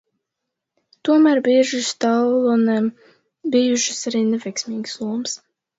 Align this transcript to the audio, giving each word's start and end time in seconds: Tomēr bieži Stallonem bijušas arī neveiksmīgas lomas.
Tomēr 1.09 1.41
bieži 1.49 1.83
Stallonem 1.89 2.91
bijušas 3.57 4.05
arī 4.13 4.27
neveiksmīgas 4.35 5.03
lomas. 5.07 5.43